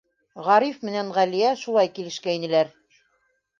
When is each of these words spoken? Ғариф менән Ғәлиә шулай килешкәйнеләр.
Ғариф 0.45 0.79
менән 0.87 1.11
Ғәлиә 1.19 1.53
шулай 1.65 1.93
килешкәйнеләр. 2.01 2.75